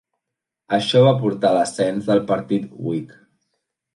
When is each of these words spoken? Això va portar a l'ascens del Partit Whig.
Això 0.77 1.01
va 1.07 1.11
portar 1.25 1.51
a 1.51 1.55
l'ascens 1.57 2.09
del 2.09 2.23
Partit 2.31 2.67
Whig. 2.87 3.13